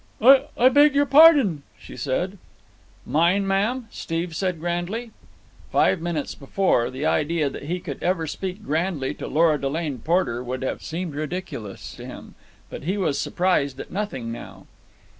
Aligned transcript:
"I 0.19 0.69
beg 0.69 0.95
your 0.95 1.05
pardon," 1.05 1.61
she 1.77 1.95
said. 1.95 2.39
"Mine, 3.05 3.45
ma'am?" 3.45 3.85
said 3.91 4.33
Steve 4.33 4.59
grandly. 4.59 5.11
Five 5.71 6.01
minutes 6.01 6.33
before, 6.33 6.89
the 6.89 7.05
idea 7.05 7.51
that 7.51 7.65
he 7.65 7.79
could 7.79 8.01
ever 8.01 8.25
speak 8.25 8.63
grandly 8.63 9.13
to 9.13 9.27
Lora 9.27 9.61
Delane 9.61 9.99
Porter 9.99 10.43
would 10.43 10.63
have 10.63 10.81
seemed 10.81 11.13
ridiculous 11.13 11.93
to 11.97 12.05
him; 12.07 12.33
but 12.67 12.85
he 12.85 12.97
was 12.97 13.19
surprised 13.19 13.79
at 13.79 13.91
nothing 13.91 14.31
now. 14.31 14.65